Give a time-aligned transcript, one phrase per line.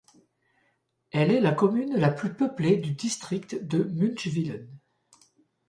[1.11, 4.67] Elle est la commune la plus peuplée du district de Münchwilen.